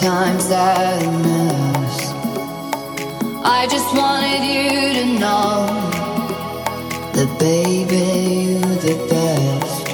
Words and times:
times 0.00 0.48
that 0.48 0.78
I 0.78 1.06
miss. 1.26 1.96
I 3.42 3.66
just 3.66 3.90
wanted 3.96 4.42
you 4.46 4.70
to 4.98 5.04
know 5.18 5.66
that, 7.14 7.30
baby, 7.40 8.06
you're 8.46 8.78
the 8.86 8.96
best. 9.10 9.88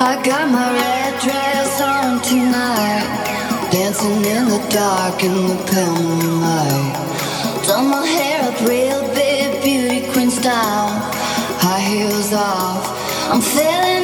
I 0.00 0.12
got 0.24 0.48
my 0.50 0.72
red 0.72 1.12
dress 1.20 1.80
on 1.82 2.22
tonight, 2.22 3.04
dancing 3.70 4.24
in 4.24 4.48
the 4.48 4.62
dark 4.72 5.22
in 5.22 5.34
the 5.34 5.58
pale 5.70 5.92
moonlight. 5.92 7.66
Done 7.66 7.88
my 7.90 8.06
hair 8.06 8.48
up 8.48 8.58
real 8.66 9.02
big, 9.14 9.62
beauty 9.62 10.10
queen 10.12 10.30
style, 10.30 10.88
high 11.60 11.80
heels 11.80 12.32
off. 12.32 12.82
I'm 13.30 13.42
feeling. 13.42 14.03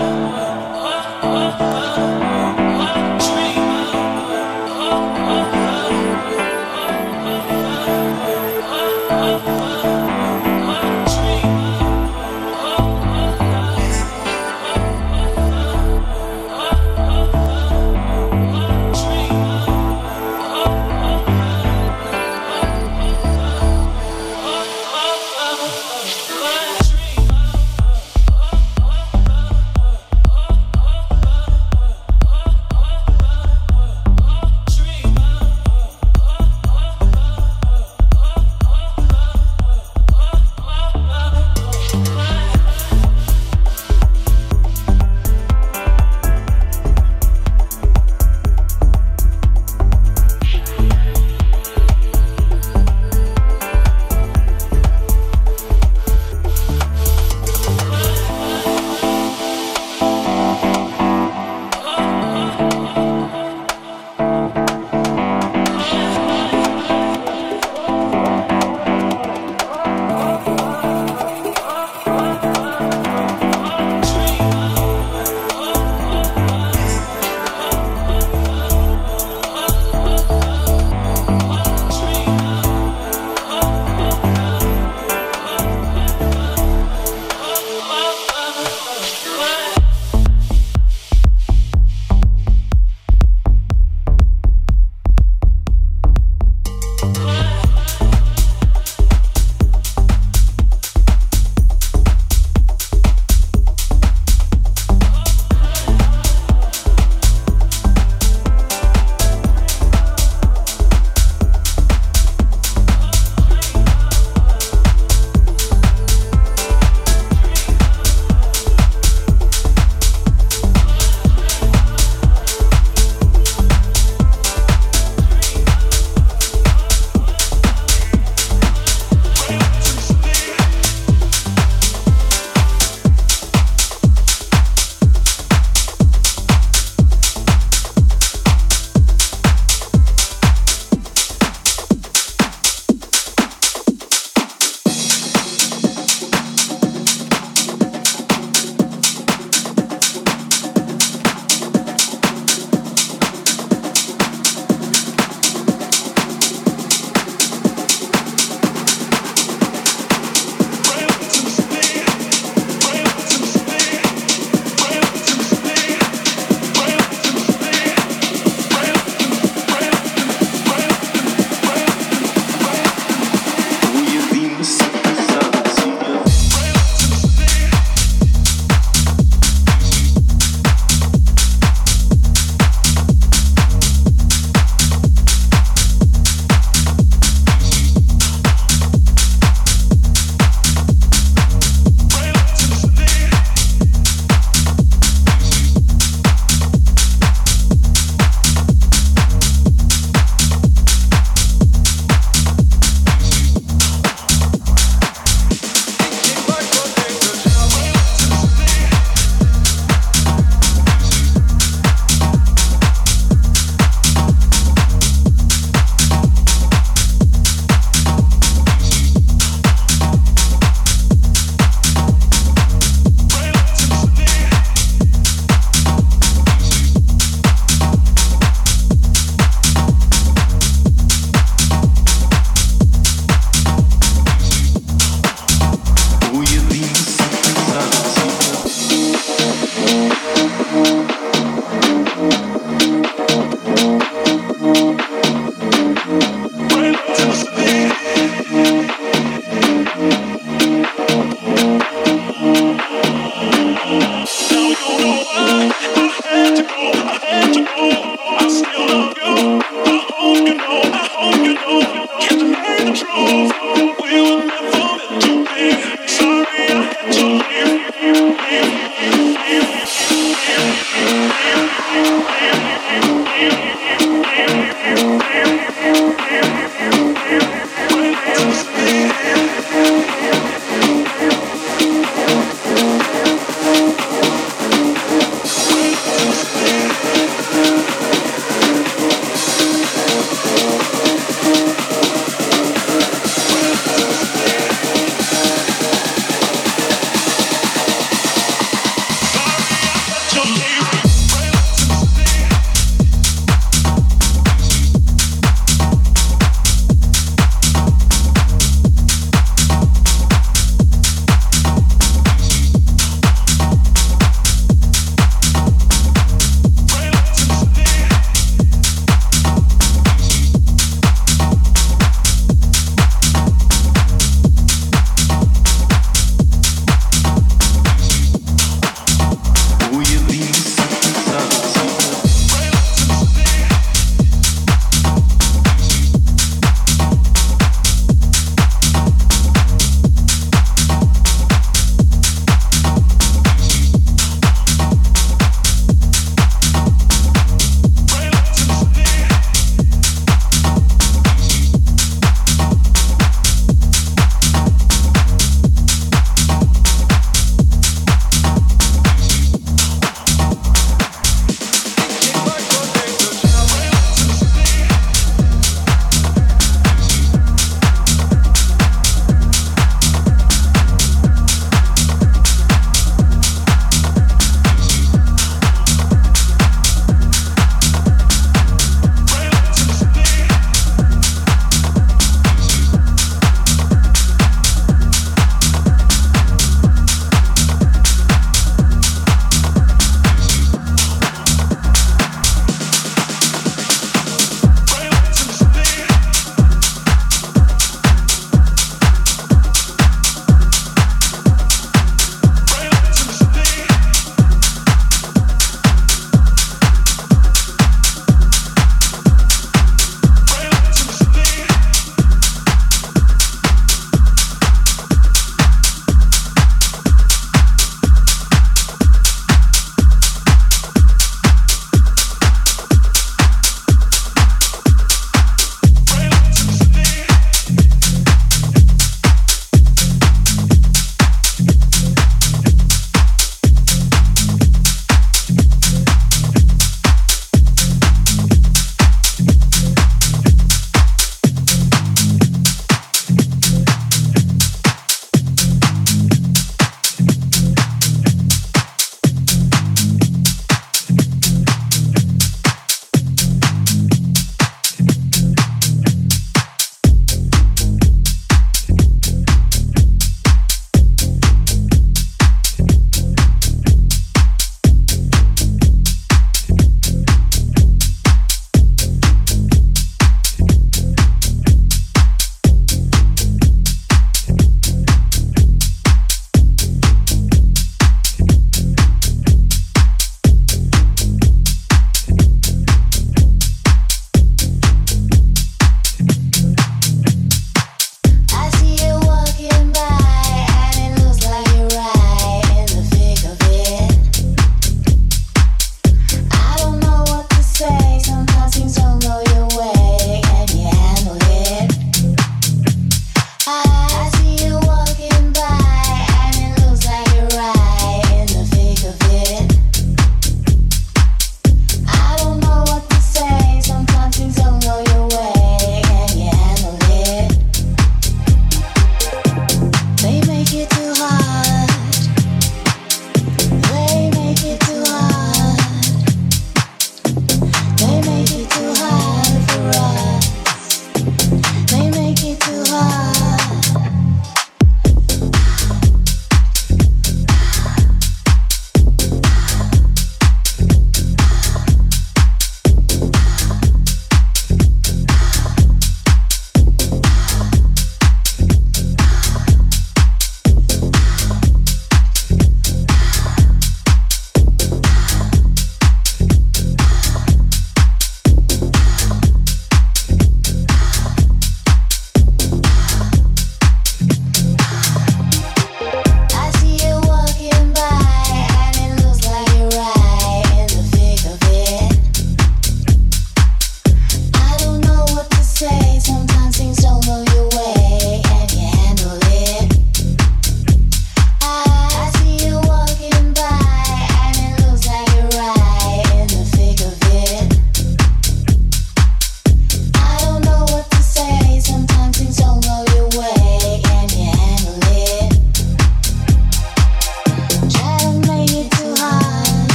oh, 0.00 0.04
oh, 0.04 1.20
oh, 1.22 1.58
oh. 1.58 1.58
oh, 1.60 2.54
oh. 2.56 2.57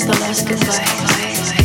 Is 0.00 0.06
the 0.06 0.12
last 0.20 0.48
goodbye. 0.48 1.59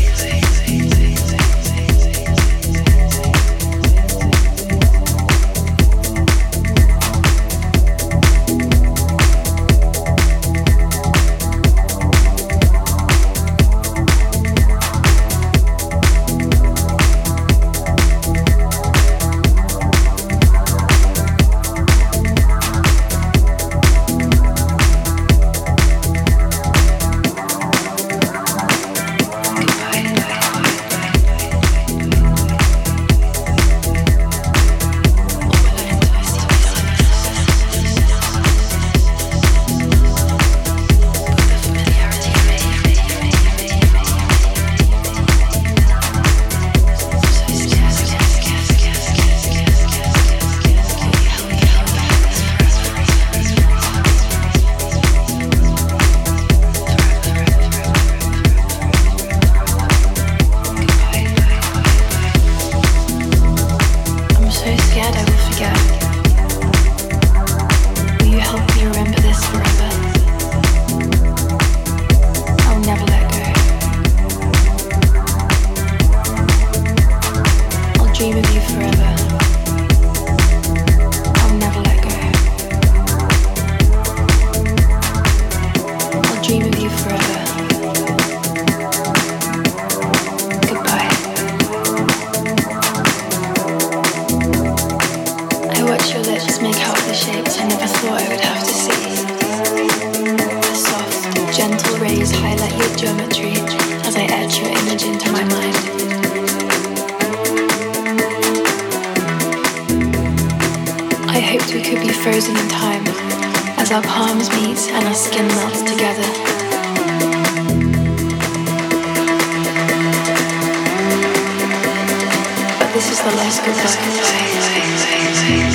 noise. 123.94 125.75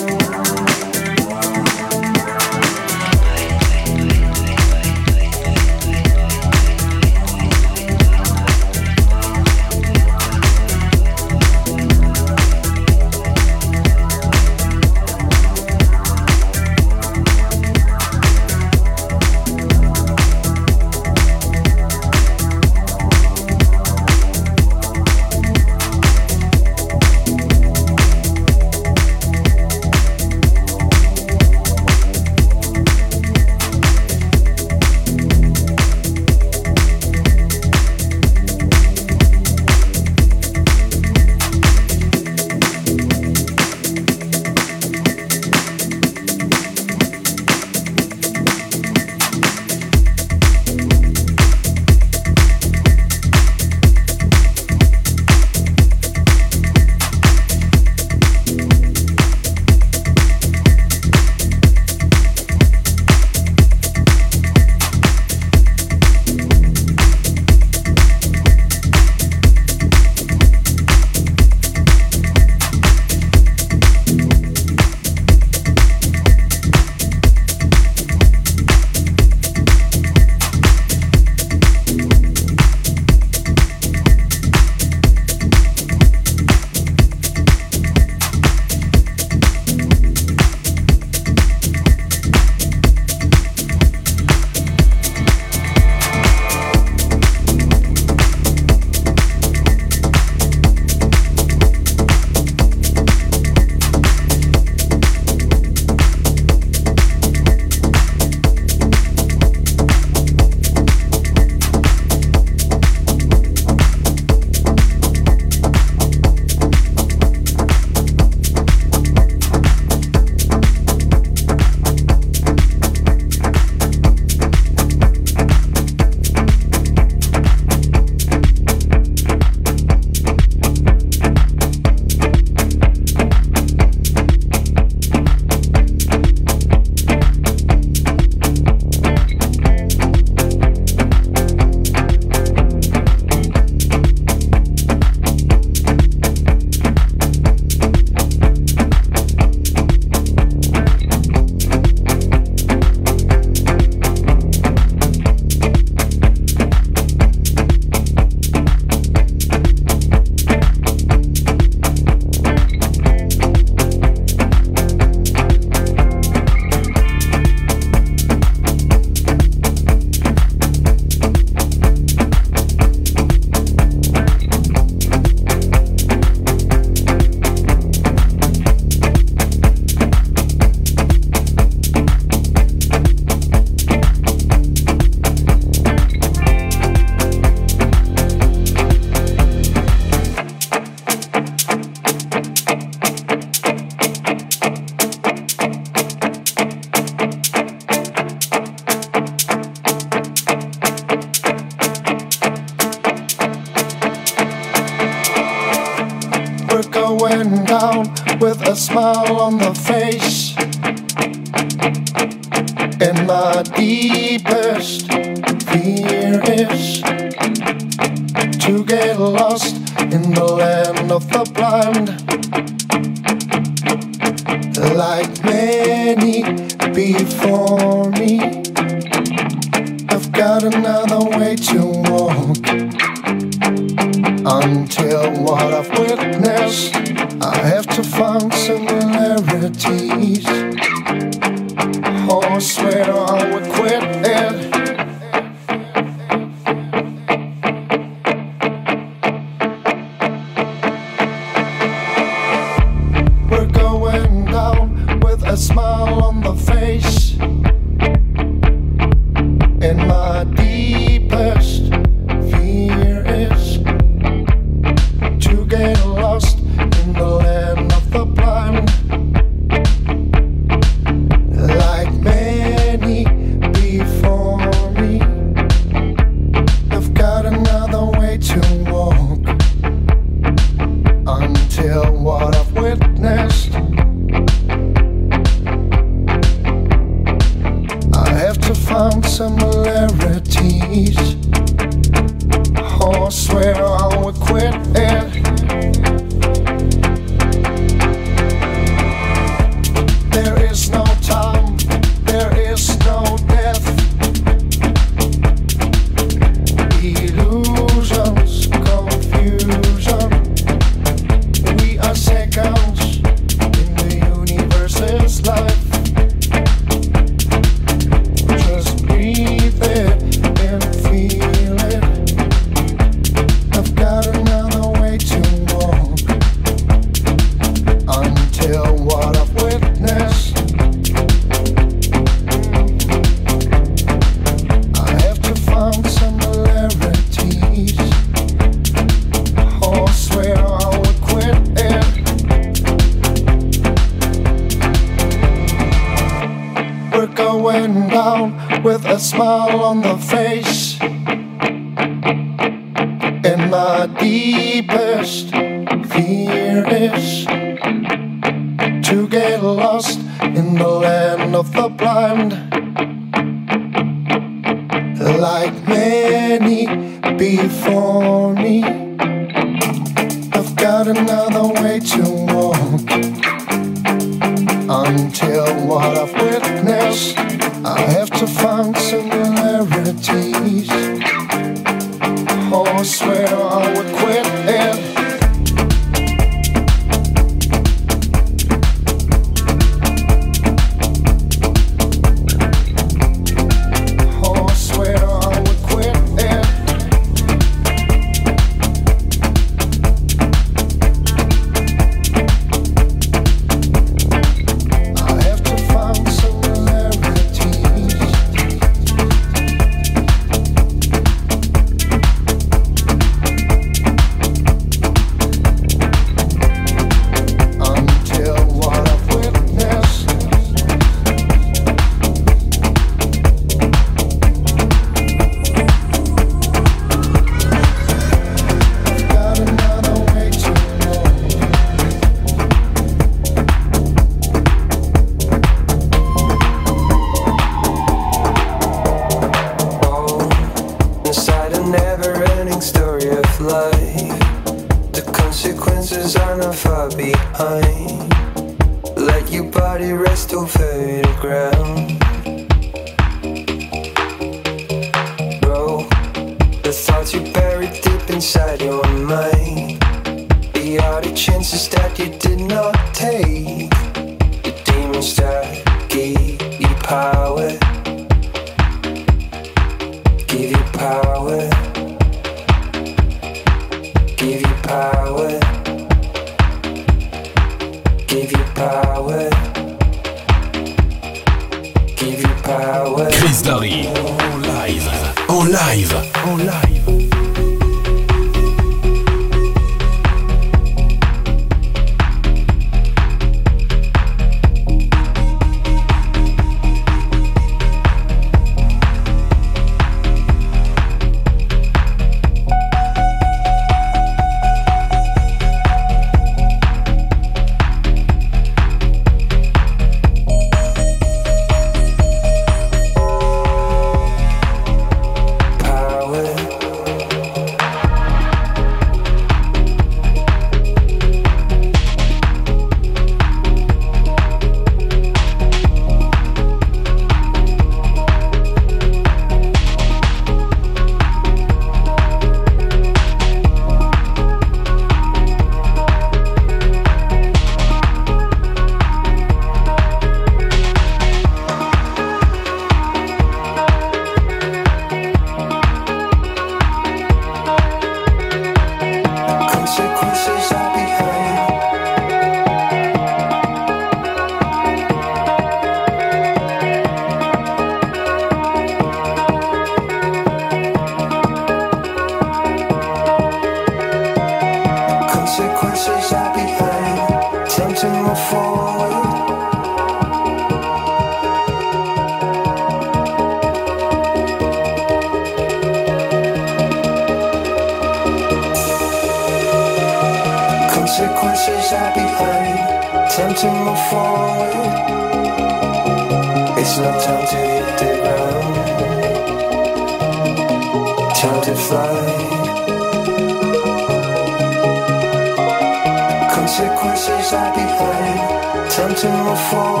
fall 599.69 600.00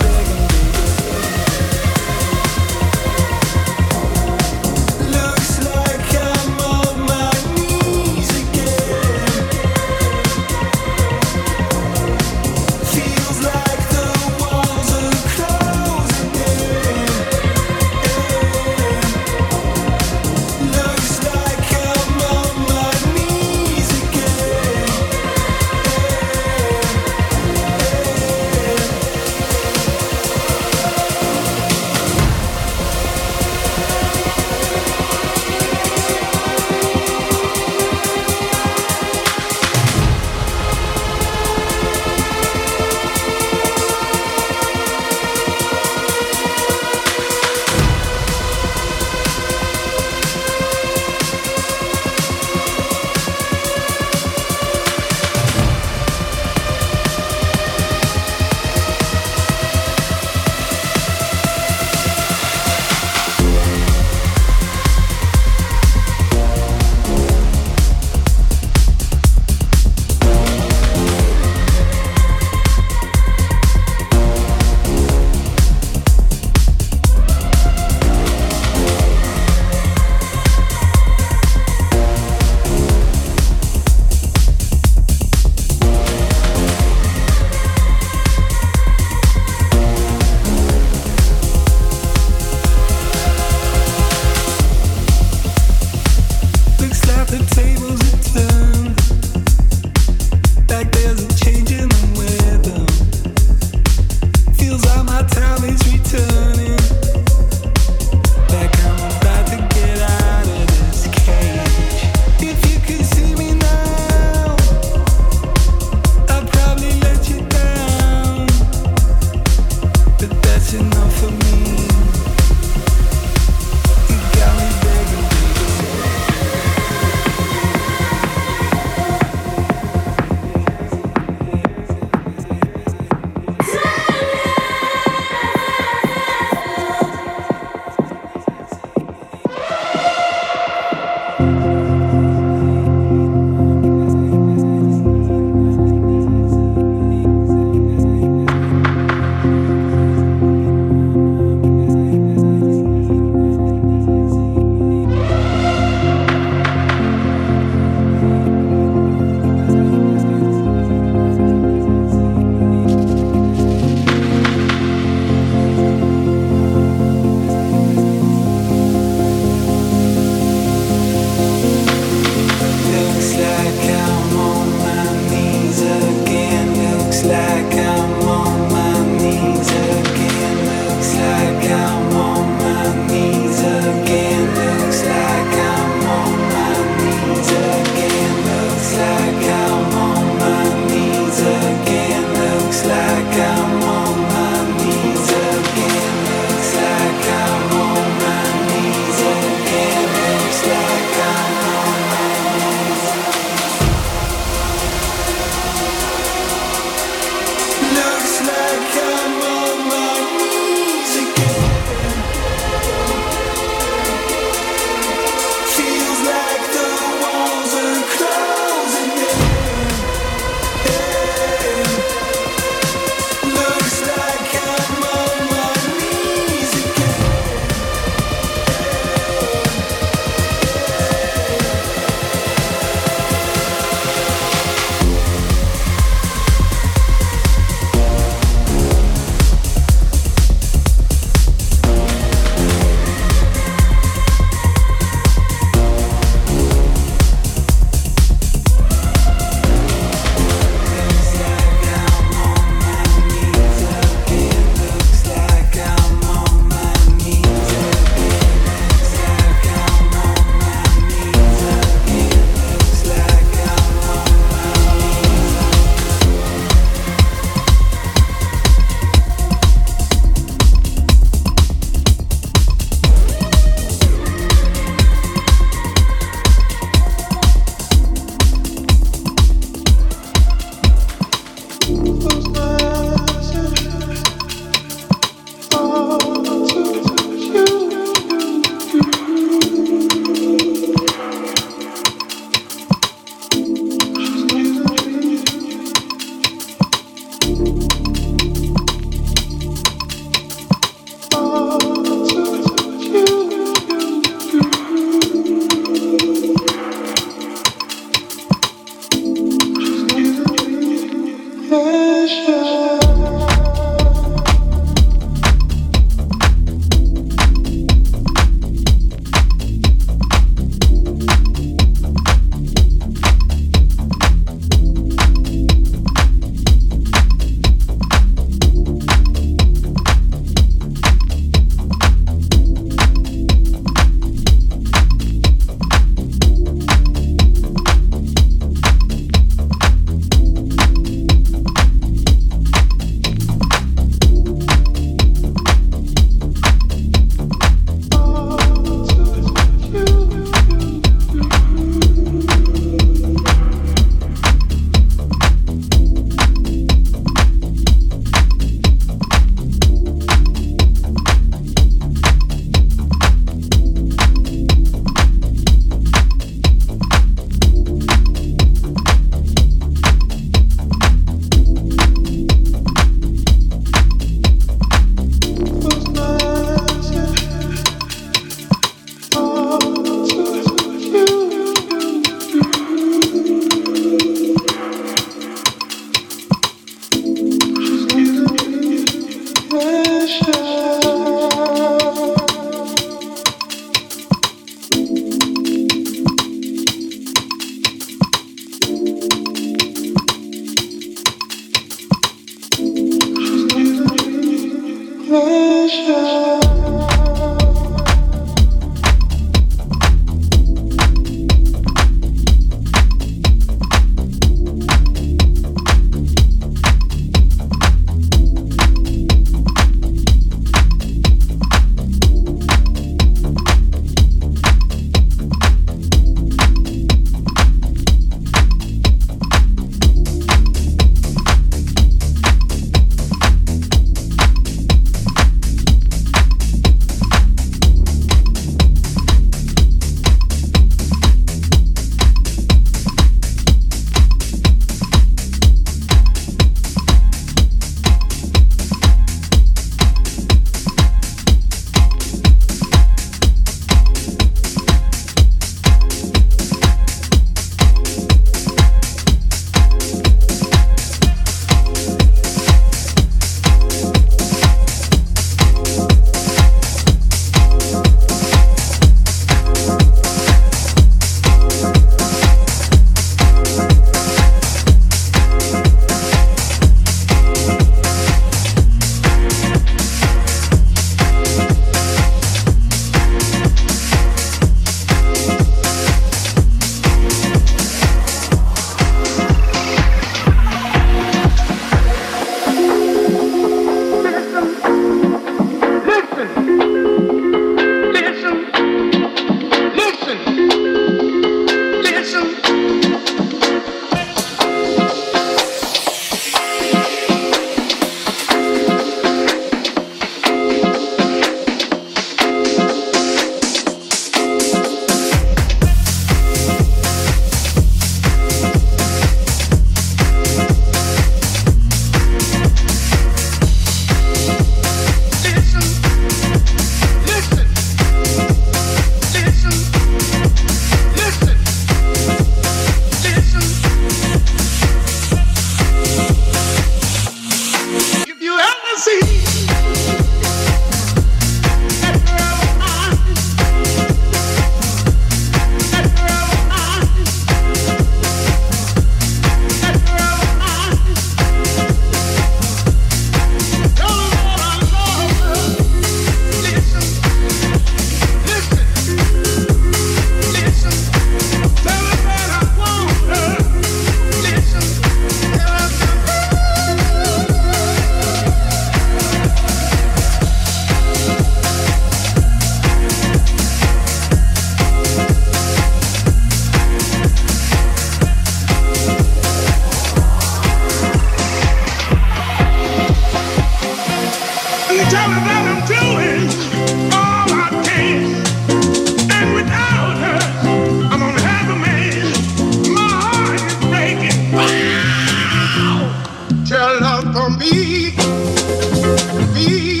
Be. 599.53 600.00